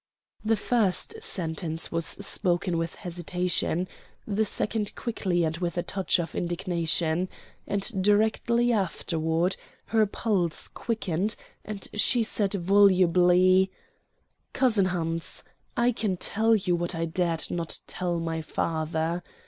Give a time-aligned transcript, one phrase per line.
[0.43, 3.87] The first sentence was spoken with hesitation,
[4.25, 7.29] the second quickly and with a touch of indignation,
[7.67, 13.69] and directly afterward her pulse quickened and she said volubly:
[14.53, 15.43] "Cousin Hans,
[15.77, 19.21] I can tell you what I dared not tell my father.